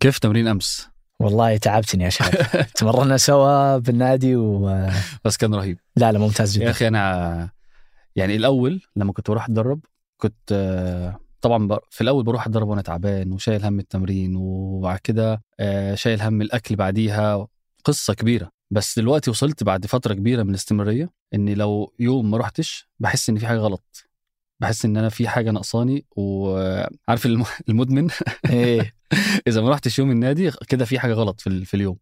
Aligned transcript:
كيف 0.00 0.18
تمرين 0.18 0.48
أمس؟ 0.48 0.88
والله 1.20 1.56
تعبتني 1.56 2.04
يا 2.04 2.08
شباب. 2.08 2.66
تمرنا 2.76 3.16
سوا 3.16 3.78
بالنادي 3.78 4.36
و 4.36 4.86
بس 5.24 5.36
كان 5.36 5.54
رهيب. 5.54 5.78
لا 5.96 6.12
لا 6.12 6.18
ممتاز 6.18 6.56
يا 6.56 6.60
جدا. 6.62 6.70
أخي 6.70 6.88
أنا 6.88 7.50
يعني 8.16 8.36
الأول 8.36 8.80
لما 8.96 9.12
كنت 9.12 9.30
بروح 9.30 9.44
أتدرب 9.44 9.80
كنت 10.16 10.52
آه، 10.52 11.20
طبعا 11.40 11.68
في 11.90 12.00
الأول 12.00 12.24
بروح 12.24 12.46
أتدرب 12.46 12.68
وأنا 12.68 12.82
تعبان 12.82 13.32
وشايل 13.32 13.64
هم 13.64 13.78
التمرين 13.78 14.36
وبعد 14.36 14.98
كده 14.98 15.42
آه، 15.60 15.94
شايل 15.94 16.22
هم 16.22 16.42
الأكل 16.42 16.76
بعديها. 16.76 17.46
قصة 17.84 18.14
كبيرة. 18.14 18.50
بس 18.70 18.98
دلوقتي 18.98 19.30
وصلت 19.30 19.64
بعد 19.64 19.86
فترة 19.86 20.14
كبيرة 20.14 20.42
من 20.42 20.50
الاستمرارية 20.50 21.10
إني 21.34 21.54
لو 21.54 21.94
يوم 21.98 22.30
ما 22.30 22.38
رحتش 22.38 22.88
بحس 22.98 23.30
إن 23.30 23.38
في 23.38 23.46
حاجة 23.46 23.58
غلط. 23.58 24.04
بحس 24.60 24.84
إن 24.84 24.96
أنا 24.96 25.08
في 25.08 25.28
حاجة 25.28 25.50
ناقصاني 25.50 26.04
وعارف 26.16 27.26
الم- 27.26 27.44
المدمن؟ 27.68 28.08
إيه. 28.50 28.94
اذا 29.48 29.60
ما 29.60 29.70
رحتش 29.70 29.98
يوم 29.98 30.10
النادي 30.10 30.50
كده 30.68 30.84
في 30.84 30.98
حاجة 30.98 31.12
غلط 31.12 31.40
في, 31.40 31.64
في 31.64 31.74
اليوم. 31.74 31.96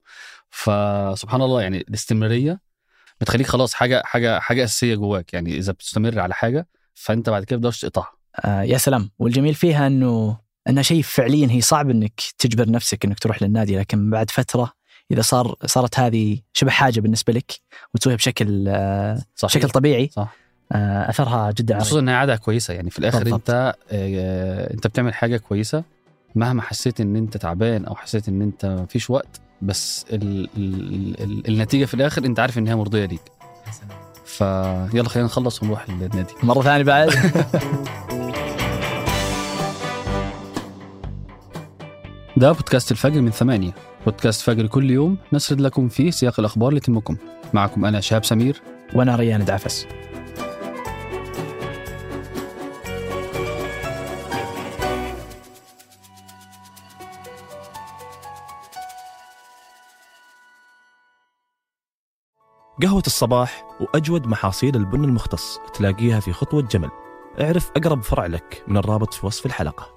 فسبحان 0.50 1.42
الله 1.42 1.62
يعني 1.62 1.78
الاستمرارية 1.78 2.60
بتخليك 3.20 3.46
خلاص 3.46 3.74
حاجة 3.74 4.02
حاجة 4.04 4.38
حاجة 4.38 4.64
أساسية 4.64 4.94
جواك. 4.94 5.34
يعني 5.34 5.58
إذا 5.58 5.72
بتستمر 5.72 6.20
على 6.20 6.34
حاجة 6.34 6.68
فأنت 6.94 7.30
بعد 7.30 7.44
كده 7.44 7.56
بتقدرش 7.56 7.80
تقطعها. 7.80 8.12
آه 8.44 8.62
يا 8.62 8.78
سلام. 8.78 9.10
والجميل 9.18 9.54
فيها 9.54 9.86
إنه 9.86 10.38
انها 10.68 10.82
شيء 10.82 11.02
فعليا 11.02 11.48
هي 11.50 11.60
صعب 11.60 11.90
إنك 11.90 12.20
تجبر 12.38 12.70
نفسك 12.70 13.04
إنك 13.04 13.18
تروح 13.18 13.42
للنادي 13.42 13.78
لكن 13.78 14.10
بعد 14.10 14.30
فترة 14.30 14.72
إذا 15.10 15.22
صار 15.22 15.54
صارت 15.66 15.98
هذه 15.98 16.38
شبه 16.52 16.70
حاجة 16.70 17.00
بالنسبة 17.00 17.32
لك 17.32 17.52
وتسويها 17.94 18.16
بشكل 18.16 18.64
آه 18.68 19.22
صح 19.36 19.48
بشكل 19.48 19.70
طبيعي 19.70 20.10
صح. 20.12 20.36
آه 20.72 21.10
أثرها 21.10 21.50
جدا 21.50 21.78
خصوصا 21.78 22.00
إنها 22.00 22.16
عادة 22.16 22.36
كويسة. 22.36 22.74
يعني 22.74 22.90
في 22.90 22.98
الآخر 22.98 23.18
بالضبط. 23.24 23.50
أنت 23.50 23.74
آه، 23.92 24.74
أنت 24.74 24.86
بتعمل 24.86 25.14
حاجة 25.14 25.36
كويسة 25.36 25.84
مهما 26.36 26.62
حسيت 26.62 27.00
إن 27.00 27.16
أنت 27.16 27.36
تعبان 27.36 27.84
أو 27.84 27.94
حسيت 27.94 28.28
إن 28.28 28.42
أنت 28.42 28.66
مفيش 28.66 29.10
وقت 29.10 29.40
بس 29.62 30.06
ال 30.12 30.48
ال 30.56 31.22
ال 31.22 31.48
النتيجة 31.48 31.84
في 31.84 31.94
الآخر 31.94 32.24
أنت 32.24 32.40
عارف 32.40 32.58
إن 32.58 32.68
هي 32.68 32.76
مرضية 32.76 33.04
ليك. 33.04 33.20
فيلا 34.24 35.08
خلينا 35.08 35.26
نخلص 35.26 35.62
ونروح 35.62 35.90
للنادي 35.90 36.34
مرة 36.42 36.62
ثانية 36.62 36.84
بعد. 36.84 37.10
ده 42.36 42.52
بودكاست 42.52 42.90
الفجر 42.90 43.20
من 43.20 43.30
ثمانية. 43.30 43.72
بودكاست 44.04 44.42
فجر 44.42 44.66
كل 44.66 44.90
يوم 44.90 45.18
نسرد 45.32 45.60
لكم 45.60 45.88
فيه 45.88 46.10
سياق 46.10 46.40
الأخبار 46.40 46.68
اللي 46.68 46.80
تهمكم. 46.80 47.16
معكم 47.52 47.84
أنا 47.84 48.00
شهاب 48.00 48.24
سمير. 48.24 48.62
وأنا 48.94 49.16
ريان 49.16 49.44
دعفس 49.44 49.86
قهوة 62.82 63.02
الصباح 63.06 63.64
وأجود 63.80 64.26
محاصيل 64.26 64.76
البن 64.76 65.04
المختص 65.04 65.58
تلاقيها 65.74 66.20
في 66.20 66.32
خطوة 66.32 66.62
جمل. 66.62 66.90
اعرف 67.40 67.70
أقرب 67.76 68.02
فرع 68.02 68.26
لك 68.26 68.64
من 68.68 68.76
الرابط 68.76 69.14
في 69.14 69.26
وصف 69.26 69.46
الحلقة. 69.46 69.96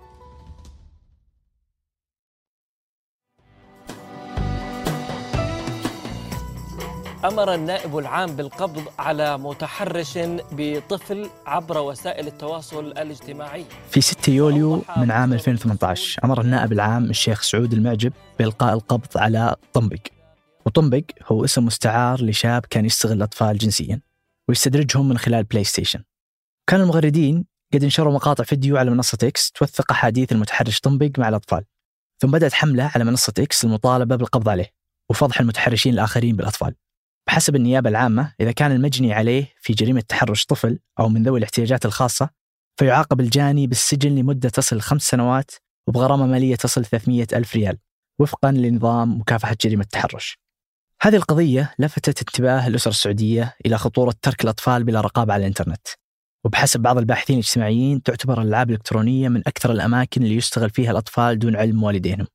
أمر 7.25 7.53
النائب 7.53 7.97
العام 7.97 8.35
بالقبض 8.35 8.83
على 8.99 9.37
متحرش 9.37 10.19
بطفل 10.51 11.29
عبر 11.45 11.77
وسائل 11.77 12.27
التواصل 12.27 12.85
الاجتماعي. 12.85 13.65
في 13.89 14.01
6 14.01 14.29
يوليو 14.29 14.81
من 14.97 15.11
عام 15.11 15.33
2018 15.33 16.23
أمر 16.23 16.41
النائب 16.41 16.71
العام 16.71 17.09
الشيخ 17.09 17.41
سعود 17.41 17.73
المعجب 17.73 18.13
بإلقاء 18.39 18.73
القبض 18.73 19.17
على 19.17 19.55
طنبق 19.73 19.99
وطنبق 20.69 21.03
هو 21.25 21.45
اسم 21.45 21.65
مستعار 21.65 22.23
لشاب 22.23 22.65
كان 22.65 22.85
يستغل 22.85 23.17
الأطفال 23.17 23.57
جنسيا 23.57 24.01
ويستدرجهم 24.47 25.09
من 25.09 25.17
خلال 25.17 25.43
بلاي 25.43 25.63
ستيشن 25.63 26.03
كان 26.67 26.81
المغردين 26.81 27.45
قد 27.73 27.83
انشروا 27.83 28.13
مقاطع 28.13 28.43
فيديو 28.43 28.77
على 28.77 28.91
منصة 28.91 29.17
إكس 29.23 29.51
توثق 29.51 29.91
أحاديث 29.91 30.31
المتحرش 30.31 30.79
طنبق 30.79 31.11
مع 31.17 31.29
الأطفال 31.29 31.65
ثم 32.21 32.31
بدأت 32.31 32.53
حملة 32.53 32.91
على 32.95 33.03
منصة 33.03 33.33
إكس 33.39 33.65
للمطالبة 33.65 34.15
بالقبض 34.15 34.49
عليه 34.49 34.73
وفضح 35.09 35.39
المتحرشين 35.39 35.93
الآخرين 35.93 36.35
بالأطفال. 36.35 36.75
بحسب 37.27 37.55
النيابة 37.55 37.89
العامة 37.89 38.33
إذا 38.41 38.51
كان 38.51 38.71
المجني 38.71 39.13
عليه 39.13 39.53
في 39.61 39.73
جريمة 39.73 40.01
تحرش 40.01 40.45
طفل 40.45 40.79
أو 40.99 41.09
من 41.09 41.23
ذوي 41.23 41.37
الاحتياجات 41.39 41.85
الخاصة 41.85 42.29
فيعاقب 42.79 43.19
الجاني 43.19 43.67
بالسجن 43.67 44.15
لمدة 44.15 44.49
تصل 44.49 44.81
خمس 44.81 45.01
سنوات 45.01 45.51
وبغرامة 45.87 46.25
مالية 46.25 46.55
تصل 46.55 46.85
300 46.85 47.27
ألف 47.33 47.55
ريال 47.55 47.77
وفقا 48.19 48.51
لنظام 48.51 49.19
مكافحة 49.19 49.55
جريمة 49.61 49.83
التحرش. 49.83 50.39
هذه 51.01 51.15
القضية 51.15 51.73
لفتت 51.79 52.19
انتباه 52.19 52.67
الأسرة 52.67 52.91
السعودية 52.91 53.55
إلى 53.65 53.77
خطورة 53.77 54.13
ترك 54.21 54.43
الأطفال 54.43 54.83
بلا 54.83 55.01
رقابة 55.01 55.33
على 55.33 55.41
الإنترنت. 55.41 55.87
وبحسب 56.45 56.79
بعض 56.79 56.97
الباحثين 56.97 57.35
الاجتماعيين 57.39 58.03
تعتبر 58.03 58.41
الألعاب 58.41 58.69
الإلكترونية 58.69 59.29
من 59.29 59.41
أكثر 59.47 59.71
الأماكن 59.71 60.23
اللي 60.23 60.35
يشتغل 60.35 60.69
فيها 60.69 60.91
الأطفال 60.91 61.39
دون 61.39 61.55
علم 61.55 61.83
والدينهم 61.83 62.27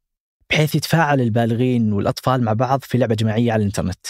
بحيث 0.51 0.75
يتفاعل 0.75 1.21
البالغين 1.21 1.93
والأطفال 1.93 2.43
مع 2.43 2.53
بعض 2.53 2.81
في 2.83 2.99
لعبة 2.99 3.15
جماعية 3.15 3.53
على 3.53 3.61
الإنترنت. 3.61 4.07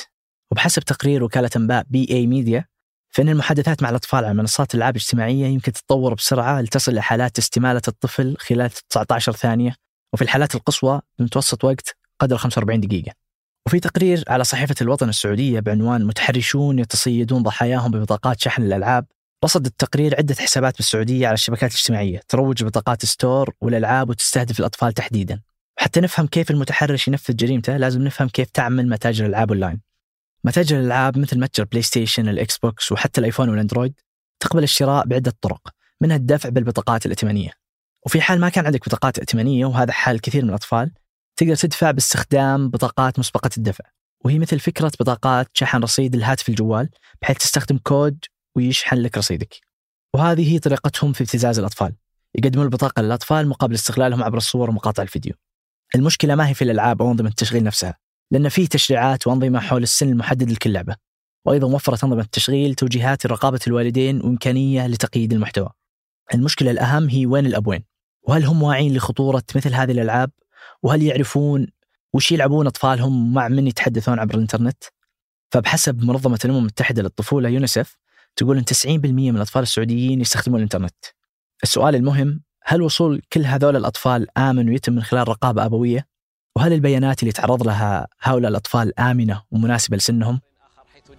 وبحسب 0.53 0.83
تقرير 0.83 1.25
وكالة 1.25 1.51
أنباء 1.57 1.85
PA 1.91 2.07
Media 2.11 2.65
فإن 3.11 3.29
المحادثات 3.29 3.83
مع 3.83 3.91
الأطفال 3.91 4.25
على 4.25 4.35
منصات 4.35 4.75
الألعاب 4.75 4.97
الاجتماعية 4.97 5.47
يمكن 5.47 5.73
تتطور 5.73 6.15
بسرعة 6.15 6.61
لتصل 6.61 6.93
إلى 6.93 7.03
حالات 7.03 7.39
استمالة 7.39 7.83
الطفل 7.89 8.37
خلال 8.39 8.71
19 8.71 9.33
ثانية 9.33 9.77
وفي 10.13 10.23
الحالات 10.23 10.55
القصوى 10.55 11.01
بمتوسط 11.19 11.65
وقت 11.65 11.97
قدر 12.21 12.37
45 12.37 12.81
دقيقة. 12.81 13.24
وفي 13.67 13.81
تقرير 13.81 14.25
على 14.29 14.45
صحيفة 14.45 14.75
الوطن 14.81 15.09
السعودية 15.09 15.61
بعنوان 15.61 16.05
متحرشون 16.05 16.79
يتصيدون 16.79 17.43
ضحاياهم 17.43 17.91
ببطاقات 17.91 18.41
شحن 18.41 18.63
الألعاب 18.63 19.07
رصد 19.45 19.67
التقرير 19.67 20.17
عدة 20.19 20.35
حسابات 20.35 20.77
بالسعودية 20.77 21.27
على 21.27 21.35
الشبكات 21.35 21.71
الاجتماعية 21.71 22.21
تروج 22.29 22.65
بطاقات 22.65 23.05
store 23.05 23.55
والألعاب 23.61 24.11
وتستهدف 24.11 24.61
الأطفال 24.61 24.93
تحديدا. 24.93 25.41
وحتى 25.79 26.01
نفهم 26.01 26.27
كيف 26.27 26.51
المتحرش 26.51 27.09
ينفذ 27.09 27.37
جريمته 27.37 27.77
لازم 27.77 28.03
نفهم 28.03 28.29
كيف 28.29 28.51
تعمل 28.51 28.89
متاجر 28.89 29.27
الألعاب 29.27 29.51
أونلاين. 29.51 29.81
متاجر 30.45 30.79
الألعاب 30.79 31.19
مثل 31.19 31.41
متجر 31.41 31.65
بلاي 31.65 31.83
ستيشن 31.83 32.29
الإكس 32.29 32.59
بوكس 32.59 32.93
وحتى 32.93 33.21
الآيفون 33.21 33.49
والأندرويد 33.49 33.95
تقبل 34.41 34.63
الشراء 34.63 35.07
بعدة 35.07 35.33
طرق 35.41 35.69
منها 36.01 36.17
الدفع 36.17 36.49
بالبطاقات 36.49 37.07
الائتمانية. 37.07 37.51
وفي 38.07 38.21
حال 38.21 38.41
ما 38.41 38.49
كان 38.49 38.67
عندك 38.67 38.89
بطاقات 38.89 39.19
ائتمانية 39.19 39.67
وهذا 39.67 39.93
حال 39.93 40.21
كثير 40.21 40.43
من 40.43 40.49
الأطفال 40.49 40.91
تقدر 41.37 41.55
تدفع 41.55 41.91
باستخدام 41.91 42.69
بطاقات 42.71 43.19
مسبقة 43.19 43.51
الدفع. 43.57 43.85
وهي 44.25 44.39
مثل 44.39 44.59
فكرة 44.61 44.93
بطاقات 45.01 45.49
شحن 45.55 45.83
رصيد 45.83 46.15
الهاتف 46.15 46.49
الجوال 46.49 46.89
بحيث 47.23 47.39
تستخدم 47.39 47.79
كود 47.79 48.25
ويشحن 48.57 48.97
لك 48.97 49.19
رصيدك. 49.19 49.55
وهذه 50.15 50.53
هي 50.53 50.59
طريقتهم 50.59 51.13
في 51.13 51.21
ابتزاز 51.21 51.59
الأطفال. 51.59 51.95
يقدمون 52.35 52.65
البطاقة 52.65 53.03
للأطفال 53.03 53.49
مقابل 53.49 53.75
استغلالهم 53.75 54.23
عبر 54.23 54.37
الصور 54.37 54.71
ومقاطع 54.71 55.03
الفيديو. 55.03 55.33
المشكلة 55.95 56.35
ما 56.35 56.49
هي 56.49 56.55
في 56.55 56.63
الألعاب 56.63 57.03
أو 57.03 57.11
أنظمة 57.11 57.29
التشغيل 57.29 57.65
نفسها 57.65 57.99
لأن 58.31 58.49
في 58.49 58.67
تشريعات 58.67 59.27
وأنظمة 59.27 59.61
حول 59.61 59.83
السن 59.83 60.09
المحدد 60.09 60.51
لكل 60.51 60.73
لعبة. 60.73 60.97
وأيضا 61.47 61.67
وفرت 61.75 62.05
أنظمة 62.05 62.23
التشغيل 62.23 62.75
توجيهات 62.75 63.27
لرقابة 63.27 63.61
الوالدين 63.67 64.21
وإمكانية 64.21 64.87
لتقييد 64.87 65.33
المحتوى. 65.33 65.69
المشكلة 66.35 66.71
الأهم 66.71 67.09
هي 67.09 67.27
وين 67.27 67.47
الأبوين 67.47 67.85
وهل 68.23 68.45
هم 68.45 68.63
واعين 68.63 68.97
لخطورة 68.97 69.43
مثل 69.57 69.75
هذه 69.75 69.93
الألعاب؟ 69.93 70.31
وهل 70.85 71.03
يعرفون 71.03 71.67
وش 72.13 72.33
يلعبون 72.33 72.67
أطفالهم 72.67 73.35
مع 73.35 73.49
من 73.49 73.67
يتحدثون 73.67 74.19
عبر 74.19 74.35
الإنترنت 74.35 74.85
فبحسب 75.51 76.05
منظمة 76.05 76.39
الأمم 76.45 76.59
المتحدة 76.59 77.03
للطفولة 77.03 77.49
يونيسف 77.49 77.97
تقول 78.37 78.59
أن 78.59 78.65
90% 78.65 78.87
من 79.07 79.37
الأطفال 79.37 79.63
السعوديين 79.63 80.21
يستخدمون 80.21 80.59
الإنترنت 80.59 80.95
السؤال 81.63 81.95
المهم 81.95 82.41
هل 82.65 82.83
وصول 82.83 83.23
كل 83.33 83.45
هذول 83.45 83.77
الأطفال 83.77 84.39
آمن 84.39 84.69
ويتم 84.69 84.93
من 84.93 85.03
خلال 85.03 85.29
رقابة 85.29 85.65
أبوية؟ 85.65 86.07
وهل 86.57 86.73
البيانات 86.73 87.23
اللي 87.23 87.33
تعرض 87.33 87.63
لها 87.63 88.09
هؤلاء 88.21 88.51
الأطفال 88.51 89.01
آمنة 89.01 89.43
ومناسبة 89.51 89.97
لسنهم؟ 89.97 90.41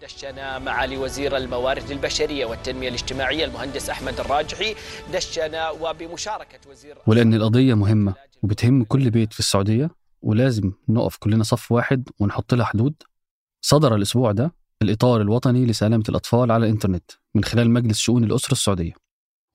دشنا 0.05 0.59
معالي 0.59 0.97
وزير 0.97 1.37
الموارد 1.37 1.91
البشرية 1.91 2.45
والتنمية 2.45 2.89
الاجتماعية 2.89 3.45
المهندس 3.45 3.89
أحمد 3.89 4.19
الراجحي. 4.19 4.75
دشنا 5.13 5.69
وبمشاركة 5.69 6.69
وزير 6.69 6.97
ولأن 7.07 7.33
القضية 7.33 7.73
مهمة 7.73 8.13
وبتهم 8.43 8.83
كل 8.83 9.09
بيت 9.09 9.33
في 9.33 9.39
السعودية 9.39 9.89
ولازم 10.21 10.71
نقف 10.89 11.17
كلنا 11.17 11.43
صف 11.43 11.71
واحد 11.71 12.09
ونحط 12.19 12.53
لها 12.53 12.65
حدود. 12.65 12.93
صدر 13.61 13.95
الأسبوع 13.95 14.31
ده 14.31 14.51
الإطار 14.81 15.21
الوطني 15.21 15.65
لسلامة 15.65 16.03
الأطفال 16.09 16.51
على 16.51 16.65
الإنترنت 16.65 17.11
من 17.35 17.43
خلال 17.43 17.71
مجلس 17.71 17.97
شؤون 17.97 18.23
الأسرة 18.23 18.51
السعودية. 18.51 18.93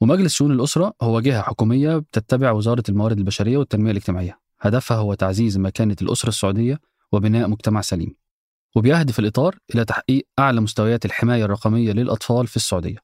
ومجلس 0.01 0.35
شؤون 0.35 0.53
الأسرة 0.53 0.95
هو 1.03 1.21
جهة 1.21 1.43
حكومية 1.43 1.97
بتتبع 1.97 2.51
وزارة 2.51 2.85
الموارد 2.89 3.19
البشرية 3.19 3.57
والتنمية 3.57 3.91
الاجتماعية. 3.91 4.41
هدفها 4.61 4.97
هو 4.97 5.15
تعزيز 5.15 5.59
مكانة 5.59 5.97
الأسرة 6.03 6.29
السعودية 6.29 6.81
وبناء 7.13 7.49
مجتمع 7.49 7.81
سليم. 7.81 8.21
وبيهدف 8.77 9.19
الإطار 9.19 9.59
إلى 9.75 9.85
تحقيق 9.85 10.27
أعلى 10.39 10.61
مستويات 10.61 11.05
الحماية 11.05 11.45
الرقمية 11.45 11.93
للأطفال 11.93 12.47
في 12.47 12.57
السعودية. 12.57 12.97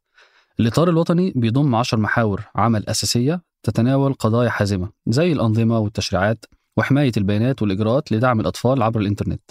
الإطار 0.60 0.88
الوطني 0.90 1.32
بيضم 1.36 1.74
عشر 1.74 1.96
محاور 1.96 2.44
عمل 2.54 2.88
أساسية 2.88 3.42
تتناول 3.62 4.14
قضايا 4.14 4.50
حازمة 4.50 4.90
زي 5.06 5.32
الأنظمة 5.32 5.78
والتشريعات 5.78 6.44
وحماية 6.76 7.12
البيانات 7.16 7.62
والإجراءات 7.62 8.12
لدعم 8.12 8.40
الأطفال 8.40 8.82
عبر 8.82 9.00
الإنترنت. 9.00 9.50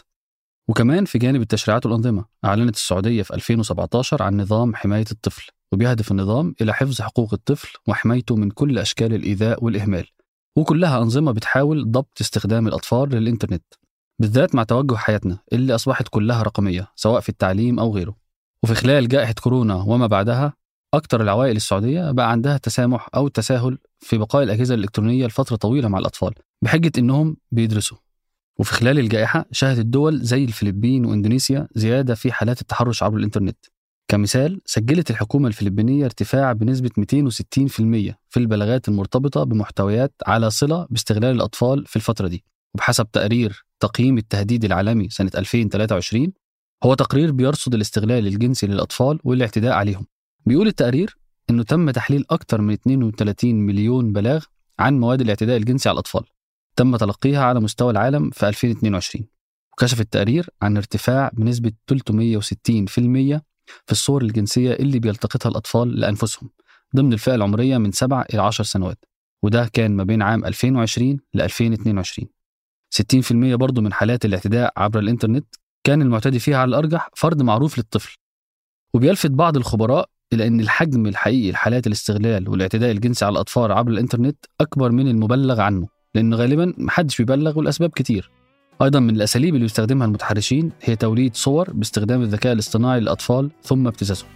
وكمان 0.68 1.06
في 1.06 1.18
جانب 1.18 1.42
التشريعات 1.42 1.86
والأنظمة 1.86 2.26
أعلنت 2.46 2.76
السعودية 2.76 3.24
في 3.24 3.34
2017 3.34 4.24
عن 4.24 4.42
نظام 4.42 4.76
حماية 4.76 5.06
الطفل 5.12 5.52
وبيهدف 5.72 6.12
النظام 6.12 6.56
إلى 6.62 6.74
حفظ 6.74 7.02
حقوق 7.02 7.34
الطفل 7.34 7.74
وحمايته 7.88 8.36
من 8.36 8.50
كل 8.52 8.80
أشكال 8.80 9.14
الإيذاء 9.14 9.64
والإهمال. 9.64 10.08
وكلها 10.56 10.98
أنظمة 11.02 11.32
بتحاول 11.32 11.92
ضبط 11.92 12.22
استخدام 12.22 12.68
الأطفال 12.68 13.10
للإنترنت. 13.10 13.64
بالذات 14.20 14.56
مع 14.56 14.64
توجه 14.64 14.96
حياتنا 14.96 15.40
اللي 15.54 15.76
أصبحت 15.76 16.08
كلها 16.08 16.44
رقمية 16.44 16.88
سواء 16.96 17.22
في 17.22 17.30
التعليم 17.30 17.80
أو 17.80 17.96
غيره. 17.96 18.16
وفي 18.64 18.76
خلال 18.76 19.08
جائحة 19.08 19.34
كورونا 19.34 19.76
وما 19.76 20.08
بعدها 20.08 20.54
أكثر 20.94 21.22
العوائل 21.22 21.56
السعودية 21.56 22.12
بقى 22.12 22.32
عندها 22.32 22.58
تسامح 22.58 23.10
أو 23.16 23.28
تساهل 23.28 23.78
في 24.00 24.18
بقاء 24.18 24.44
الأجهزة 24.44 24.76
الإلكترونية 24.76 25.26
لفترة 25.28 25.56
طويلة 25.56 25.88
مع 25.88 26.00
الأطفال 26.00 26.34
بحجة 26.62 26.92
إنهم 26.98 27.38
بيدرسوا. 27.52 27.98
وفي 28.60 28.74
خلال 28.74 29.00
الجائحة 29.00 29.46
شهدت 29.52 29.86
دول 29.86 30.22
زي 30.22 30.44
الفلبين 30.44 31.06
وإندونيسيا 31.06 31.68
زيادة 31.76 32.16
في 32.16 32.32
حالات 32.32 32.62
التحرش 32.62 33.04
عبر 33.04 33.18
الإنترنت. 33.18 33.58
كمثال 34.08 34.62
سجلت 34.66 35.10
الحكومة 35.12 35.48
الفلبينية 35.48 36.06
ارتفاع 36.06 36.52
بنسبة 36.54 36.90
260% 37.00 38.14
في 38.30 38.38
البلاغات 38.38 38.88
المرتبطة 38.88 39.44
بمحتويات 39.44 40.14
على 40.28 40.50
صلة 40.50 40.88
باستغلال 40.90 41.36
الأطفال 41.36 41.86
في 41.86 41.96
الفترة 41.96 42.28
دي. 42.28 42.44
وبحسب 42.74 43.12
تقرير 43.12 43.65
تقييم 43.80 44.18
التهديد 44.18 44.66
العالمي 44.66 45.10
سنة 45.10 45.31
2023 45.36 46.33
هو 46.83 46.94
تقرير 46.94 47.31
بيرصد 47.31 47.75
الاستغلال 47.75 48.27
الجنسي 48.27 48.68
للأطفال 48.68 49.19
والاعتداء 49.24 49.72
عليهم. 49.74 50.06
بيقول 50.45 50.68
التقرير 50.68 51.18
أنه 51.50 51.63
تم 51.63 51.92
تحليل 51.92 52.25
أكثر 52.30 52.62
من 52.62 52.74
32 52.74 53.56
مليون 53.56 54.13
بلاغ 54.13 54.45
عن 54.80 55.00
مواد 55.00 55.22
الاعتداء 55.22 55.57
الجنسي 55.57 55.89
على 55.89 55.94
الأطفال 55.94 56.24
تم 56.75 56.95
تلقيها 56.95 57.44
على 57.44 57.60
مستوى 57.60 57.92
العالم 57.92 58.30
في 58.30 58.48
2022 58.48 59.27
وكشف 59.74 60.01
التقرير 60.01 60.50
عن 60.62 60.78
ارتفاع 60.78 61.31
بنسبة 61.33 61.71
360% 61.92 63.39
في 63.86 63.92
الصور 63.92 64.21
الجنسية 64.21 64.74
اللي 64.74 65.00
بيلتقطها 65.00 65.50
الأطفال 65.50 66.00
لأنفسهم 66.00 66.50
ضمن 66.95 67.13
الفئة 67.13 67.36
العمرية 67.36 67.78
من 67.78 67.92
7 67.92 68.25
إلى 68.33 68.42
10 68.42 68.63
سنوات 68.63 69.06
وده 69.44 69.69
كان 69.74 69.95
ما 69.95 70.04
بين 70.04 70.21
عام 70.21 70.45
2020 70.45 71.19
ل 71.33 71.42
2022 71.42 72.28
60% 73.01 73.56
برضه 73.56 73.81
من 73.81 73.94
حالات 73.94 74.25
الاعتداء 74.25 74.74
عبر 74.77 75.00
الإنترنت 75.00 75.45
كان 75.83 76.01
المعتدي 76.01 76.39
فيها 76.39 76.57
على 76.57 76.69
الأرجح 76.69 77.09
فرد 77.15 77.42
معروف 77.42 77.77
للطفل. 77.77 78.15
وبيلفت 78.94 79.31
بعض 79.31 79.57
الخبراء 79.57 80.09
إلى 80.33 80.47
أن 80.47 80.59
الحجم 80.59 81.06
الحقيقي 81.06 81.51
لحالات 81.51 81.88
الاستغلال 81.88 82.50
والاعتداء 82.50 82.92
الجنسي 82.92 83.25
على 83.25 83.33
الأطفال 83.33 83.71
عبر 83.71 83.92
الإنترنت 83.92 84.45
أكبر 84.62 84.92
من 84.92 85.07
المبلغ 85.07 85.62
عنه 85.62 85.88
لأن 86.15 86.33
غالبا 86.33 86.74
محدش 86.77 87.18
بيبلغ 87.18 87.57
والأسباب 87.57 87.89
كتير. 87.89 88.31
أيضا 88.81 89.00
من 89.00 89.15
الأساليب 89.15 89.56
اللي 89.56 89.65
بيستخدمها 89.65 90.07
المتحرشين 90.07 90.71
هي 90.81 90.95
توليد 90.95 91.36
صور 91.36 91.74
باستخدام 91.74 92.21
الذكاء 92.21 92.53
الاصطناعي 92.53 93.00
للأطفال 93.00 93.51
ثم 93.63 93.88
ابتزازهم 93.88 94.30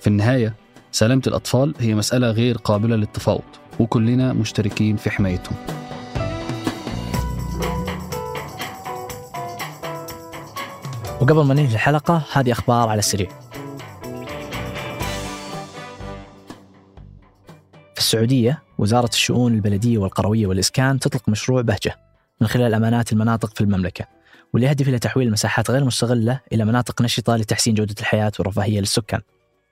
في 0.00 0.06
النهاية 0.06 0.54
سلامة 0.92 1.22
الأطفال 1.26 1.74
هي 1.78 1.94
مسألة 1.94 2.30
غير 2.30 2.56
قابلة 2.56 2.96
للتفاوض 2.96 3.42
وكلنا 3.80 4.32
مشتركين 4.32 4.96
في 4.96 5.10
حمايتهم. 5.10 5.79
وقبل 11.20 11.44
ما 11.44 11.54
ننهي 11.54 11.74
الحلقة 11.74 12.22
هذه 12.32 12.52
أخبار 12.52 12.88
على 12.88 12.98
السريع. 12.98 13.28
في 17.94 17.98
السعودية 17.98 18.62
وزارة 18.78 19.08
الشؤون 19.08 19.54
البلدية 19.54 19.98
والقروية 19.98 20.46
والإسكان 20.46 20.98
تطلق 20.98 21.28
مشروع 21.28 21.62
بهجة 21.62 21.96
من 22.40 22.46
خلال 22.46 22.74
أمانات 22.74 23.12
المناطق 23.12 23.54
في 23.54 23.60
المملكة 23.60 24.06
واللي 24.52 24.68
يهدف 24.68 24.88
إلى 24.88 24.98
تحويل 24.98 25.26
المساحات 25.26 25.70
غير 25.70 25.84
مستغلة 25.84 26.40
إلى 26.52 26.64
مناطق 26.64 27.02
نشطة 27.02 27.36
لتحسين 27.36 27.74
جودة 27.74 27.94
الحياة 28.00 28.32
والرفاهية 28.38 28.80
للسكان. 28.80 29.20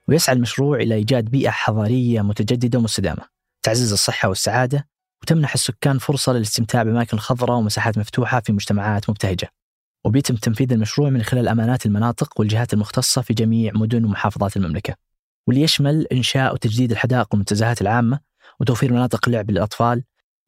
ويسعى 0.07 0.35
المشروع 0.35 0.77
إلى 0.77 0.95
إيجاد 0.95 1.25
بيئة 1.25 1.49
حضارية 1.49 2.21
متجددة 2.21 2.79
ومستدامة 2.79 3.23
تعزز 3.63 3.91
الصحة 3.91 4.29
والسعادة 4.29 4.87
وتمنح 5.21 5.53
السكان 5.53 5.97
فرصة 5.97 6.33
للاستمتاع 6.33 6.83
بأماكن 6.83 7.17
خضراء 7.17 7.57
ومساحات 7.57 7.97
مفتوحة 7.97 8.39
في 8.39 8.53
مجتمعات 8.53 9.09
مبتهجة. 9.09 9.58
وبيتم 10.05 10.35
تنفيذ 10.35 10.73
المشروع 10.73 11.09
من 11.09 11.23
خلال 11.23 11.47
أمانات 11.47 11.85
المناطق 11.85 12.39
والجهات 12.39 12.73
المختصة 12.73 13.21
في 13.21 13.33
جميع 13.33 13.71
مدن 13.75 14.05
ومحافظات 14.05 14.57
المملكة. 14.57 14.95
واللي 15.47 15.61
يشمل 15.61 16.07
إنشاء 16.11 16.53
وتجديد 16.53 16.91
الحدائق 16.91 17.27
والمنتزهات 17.31 17.81
العامة 17.81 18.19
وتوفير 18.59 18.93
مناطق 18.93 19.29
لعب 19.29 19.51
للأطفال 19.51 20.03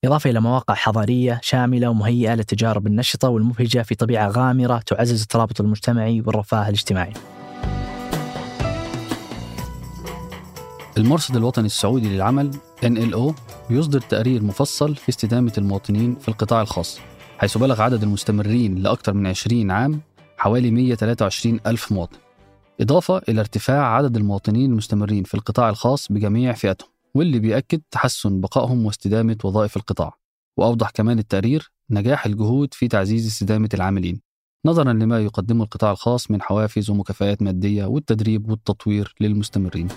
إضافة 0.06 0.30
إلى 0.30 0.40
مواقع 0.40 0.74
حضارية 0.74 1.40
شاملة 1.44 1.90
ومهيئة 1.90 2.36
للتجارب 2.36 2.88
النشطة 2.88 3.30
والمبهجة 3.30 3.82
في 3.82 3.96
طبيعة 3.96 4.28
غامرة 4.28 4.78
تعزز 4.86 5.22
الترابط 5.22 5.62
المجتمعي 5.62 6.22
والرفاه 6.22 6.68
الاجتماعي. 6.70 7.14
المرصد 10.98 11.36
الوطني 11.36 11.66
السعودي 11.66 12.10
للعمل 12.10 12.52
NLO 12.86 13.34
بيصدر 13.70 14.02
تقرير 14.02 14.44
مفصل 14.44 14.96
في 14.96 15.10
استدامة 15.10 15.54
المواطنين 15.58 16.16
في 16.16 16.28
القطاع 16.28 16.62
الخاص. 16.62 17.00
حيث 17.42 17.58
بلغ 17.58 17.82
عدد 17.82 18.04
المستمرين 18.04 18.76
لأكثر 18.76 19.14
من 19.14 19.28
20 19.28 19.72
عام 19.72 20.02
حوالي 20.38 20.72
123 20.72 21.60
ألف 21.68 21.92
مواطن. 21.92 22.18
إضافة 22.82 23.22
إلى 23.30 23.40
ارتفاع 23.40 23.96
عدد 23.96 24.18
المواطنين 24.18 24.72
المستمرين 24.72 25.24
في 25.24 25.34
القطاع 25.34 25.70
الخاص 25.70 26.12
بجميع 26.12 26.54
فئاتهم 26.54 26.90
واللي 27.16 27.40
بيأكد 27.40 27.82
تحسن 27.92 28.42
بقائهم 28.42 28.86
واستدامة 28.86 29.38
وظائف 29.44 29.78
القطاع. 29.78 30.14
وأوضح 30.58 30.90
كمان 30.90 31.20
التقرير 31.20 31.72
نجاح 31.90 32.26
الجهود 32.26 32.74
في 32.74 32.88
تعزيز 32.88 33.28
استدامة 33.28 33.70
العاملين 33.74 34.22
نظرا 34.66 34.94
لما 34.94 35.20
يقدمه 35.20 35.64
القطاع 35.64 35.92
الخاص 35.92 36.32
من 36.32 36.42
حوافز 36.42 36.90
ومكافآت 36.90 37.42
مادية 37.42 37.86
والتدريب 37.86 38.50
والتطوير 38.50 39.16
للمستمرين. 39.20 39.88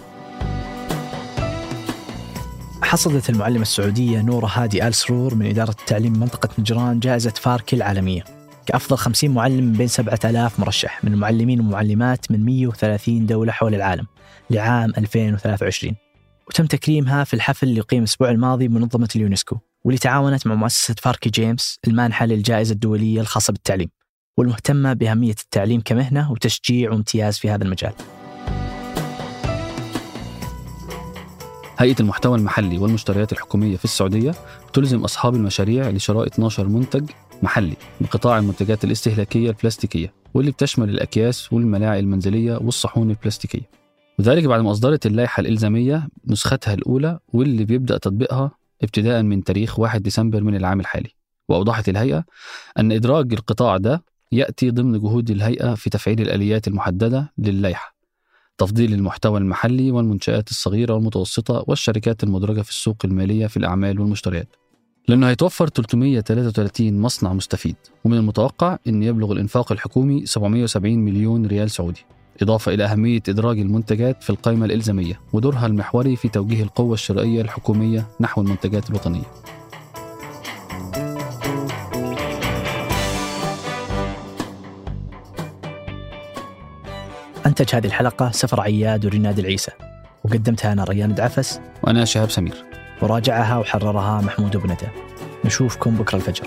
حصدت 2.95 3.31
المعلمة 3.31 3.63
السعودية 3.63 4.23
نورة 4.23 4.47
هادي 4.47 4.89
آل 4.89 4.95
سرور 4.95 5.35
من 5.35 5.47
إدارة 5.47 5.71
التعليم 5.71 6.13
منطقة 6.13 6.49
نجران 6.59 7.01
جائزة 7.01 7.31
فاركي 7.31 7.77
العالمية 7.77 8.25
كأفضل 8.67 8.97
50 8.97 9.31
معلم 9.31 9.73
بين 9.73 9.87
7000 9.87 10.61
مرشح 10.61 11.05
من 11.05 11.13
المعلمين 11.13 11.61
والمعلمات 11.61 12.31
من 12.31 12.45
130 12.45 13.27
دولة 13.27 13.53
حول 13.53 13.75
العالم 13.75 14.07
لعام 14.51 14.93
2023 14.99 15.97
وتم 16.49 16.67
تكريمها 16.67 17.25
في 17.25 17.35
الحفل 17.35 17.69
اللي 17.69 17.79
يقيم 17.79 17.99
الأسبوع 17.99 18.31
الماضي 18.31 18.69
بمنظمة 18.69 19.09
اليونسكو 19.17 19.59
واللي 19.85 19.99
تعاونت 19.99 20.47
مع 20.47 20.55
مؤسسة 20.55 20.95
فاركي 20.99 21.31
جيمس 21.31 21.79
المانحة 21.87 22.27
للجائزة 22.27 22.73
الدولية 22.73 23.21
الخاصة 23.21 23.53
بالتعليم 23.53 23.89
والمهتمة 24.39 24.93
بأهمية 24.93 25.37
التعليم 25.45 25.81
كمهنة 25.81 26.33
وتشجيع 26.33 26.91
وامتياز 26.91 27.39
في 27.39 27.51
هذا 27.51 27.65
المجال. 27.65 27.93
هيئة 31.79 31.97
المحتوى 32.01 32.39
المحلي 32.39 32.79
والمشتريات 32.79 33.33
الحكومية 33.33 33.77
في 33.77 33.85
السعودية 33.85 34.35
تلزم 34.73 35.05
أصحاب 35.05 35.35
المشاريع 35.35 35.91
لشراء 35.91 36.27
12 36.27 36.69
منتج 36.69 37.11
محلي 37.43 37.77
بقطاع 38.01 38.39
المنتجات 38.39 38.85
الاستهلاكية 38.85 39.51
البلاستيكية 39.51 40.13
واللي 40.35 40.51
بتشمل 40.51 40.91
الأكياس 40.91 41.53
والملاعق 41.53 41.99
المنزلية 41.99 42.57
والصحون 42.57 43.11
البلاستيكية. 43.11 43.71
وذلك 44.19 44.45
بعد 44.45 44.61
ما 44.61 44.71
أصدرت 44.71 45.07
اللائحة 45.07 45.41
الإلزامية 45.41 46.09
نسختها 46.27 46.75
الأولى 46.75 47.19
واللي 47.33 47.65
بيبدأ 47.65 47.99
تطبيقها 47.99 48.51
ابتداء 48.83 49.23
من 49.23 49.45
تاريخ 49.45 49.79
1 49.79 50.03
ديسمبر 50.03 50.43
من 50.43 50.57
العام 50.57 50.81
الحالي. 50.81 51.11
وأوضحت 51.49 51.89
الهيئة 51.89 52.25
أن 52.79 52.93
إدراج 52.93 53.33
القطاع 53.33 53.77
ده 53.77 54.03
يأتي 54.33 54.71
ضمن 54.71 54.99
جهود 54.99 55.31
الهيئة 55.31 55.75
في 55.75 55.91
تفعيل 55.91 56.21
الآليات 56.21 56.69
المحددة 56.69 57.33
للائحة. 57.39 57.94
تفضيل 58.59 58.93
المحتوى 58.93 59.39
المحلي 59.39 59.91
والمنشآت 59.91 60.51
الصغيرة 60.51 60.95
والمتوسطة 60.95 61.65
والشركات 61.67 62.25
المدرجة 62.25 62.63
في 62.63 62.71
السوق 62.71 62.97
المالية 63.05 63.47
في 63.47 63.57
الأعمال 63.57 64.01
والمشتريات. 64.01 64.49
لأنه 65.09 65.29
هيتوفر 65.29 65.69
333 65.69 67.01
مصنع 67.01 67.33
مستفيد 67.33 67.77
ومن 68.05 68.17
المتوقع 68.17 68.79
أن 68.87 69.03
يبلغ 69.03 69.33
الإنفاق 69.33 69.73
الحكومي 69.73 70.27
770 70.27 70.99
مليون 70.99 71.47
ريال 71.47 71.71
سعودي. 71.71 72.05
إضافة 72.43 72.75
إلى 72.75 72.85
أهمية 72.85 73.23
إدراج 73.29 73.59
المنتجات 73.59 74.23
في 74.23 74.31
القائمة 74.31 74.67
الإلزامية 74.67 75.21
ودورها 75.33 75.67
المحوري 75.67 76.17
في 76.17 76.29
توجيه 76.29 76.63
القوة 76.63 76.95
الشرائية 76.95 77.43
الحكومية 77.43 78.07
نحو 78.21 78.41
المنتجات 78.41 78.91
الوطنية. 78.91 79.25
أنتج 87.61 87.75
هذه 87.75 87.87
الحلقة 87.87 88.31
سفر 88.31 88.61
عياد 88.61 89.07
وريناد 89.07 89.39
العيسى 89.39 89.71
وقدمتها 90.25 90.73
أنا 90.73 90.85
ريان 90.85 91.15
دعفس 91.15 91.61
وأنا 91.83 92.05
شهاب 92.05 92.31
سمير. 92.31 92.55
وراجعها 93.03 93.59
وحررها 93.59 94.21
محمود 94.21 94.57
بندى 94.57 94.87
نشوفكم 95.45 95.97
بكرة 95.97 96.17
الفجر. 96.17 96.47